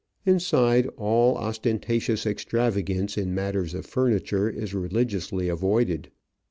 Inside 0.25 0.87
all 0.97 1.35
osten 1.37 1.77
tatious 1.77 2.25
extravagance 2.25 3.19
in 3.19 3.35
matters 3.35 3.75
of 3.75 3.85
furniture 3.85 4.49
is 4.49 4.73
re 4.73 4.89
ligiously 4.89 5.47
avoided. 5.47 6.09